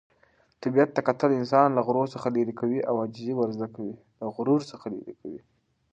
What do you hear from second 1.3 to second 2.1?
انسان له غرور